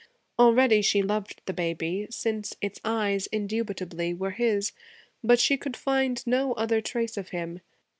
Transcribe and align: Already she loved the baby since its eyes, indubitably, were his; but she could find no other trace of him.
Already 0.39 0.81
she 0.81 1.03
loved 1.03 1.43
the 1.45 1.53
baby 1.53 2.07
since 2.09 2.55
its 2.59 2.81
eyes, 2.83 3.27
indubitably, 3.31 4.15
were 4.15 4.31
his; 4.31 4.71
but 5.23 5.37
she 5.39 5.57
could 5.57 5.77
find 5.77 6.25
no 6.25 6.53
other 6.53 6.81
trace 6.81 7.17
of 7.17 7.29
him. 7.29 7.61